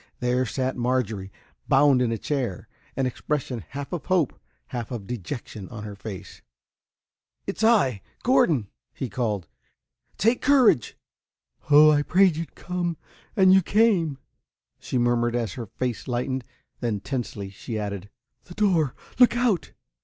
[0.19, 1.31] There sat Marjorie,
[1.67, 2.67] bound in a chair,
[2.97, 4.33] an expression half of hope,
[4.69, 6.41] half of dejection, on her face.
[7.45, 9.45] "It's I Gordon!" he called.
[10.17, 10.97] "Take courage!"
[11.69, 12.97] "Oh, I prayed so you'd come
[13.35, 14.17] and you came!"
[14.79, 16.45] she murmured as her face lighted.
[16.79, 18.09] Then, tensely, she added,
[18.45, 19.71] "The door look out!"